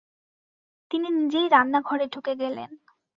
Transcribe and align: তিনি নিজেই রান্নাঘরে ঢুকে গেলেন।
তিনি 0.91 1.07
নিজেই 1.09 1.47
রান্নাঘরে 1.49 2.05
ঢুকে 2.13 2.33
গেলেন। 2.35 2.69